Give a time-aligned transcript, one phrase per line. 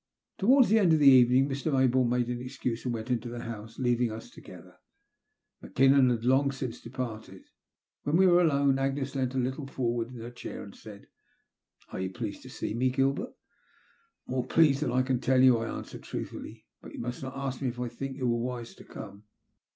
[0.39, 1.71] Towards the end of the evening, Mr.
[1.71, 4.77] Mayboume made an excuse and went into the house, leaving us together.
[5.61, 7.43] Mackinnon had long since departed.
[8.01, 11.05] When we were alone, Agnes leant a little forward in her chair, and said:
[11.51, 12.17] / I TELL MT STOBT.
[12.17, 13.33] 339 ••Are you pleased to see me, Gilbert?"
[14.25, 17.61] More pleased than I can tell you/' I answered, truthfully." But yon must not ask
[17.61, 19.25] me if I think you were wise to come."